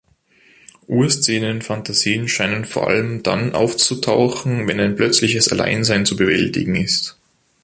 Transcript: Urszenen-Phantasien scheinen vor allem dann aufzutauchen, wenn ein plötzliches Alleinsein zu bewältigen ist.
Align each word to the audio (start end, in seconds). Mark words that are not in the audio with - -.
Urszenen-Phantasien 0.87 2.27
scheinen 2.27 2.65
vor 2.65 2.87
allem 2.87 3.21
dann 3.21 3.53
aufzutauchen, 3.53 4.67
wenn 4.67 4.79
ein 4.79 4.95
plötzliches 4.95 5.49
Alleinsein 5.49 6.07
zu 6.07 6.15
bewältigen 6.17 6.73
ist. 6.75 7.17